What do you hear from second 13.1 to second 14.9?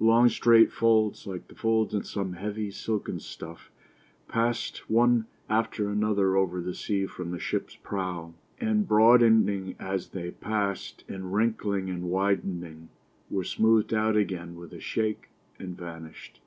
were smoothed out again with a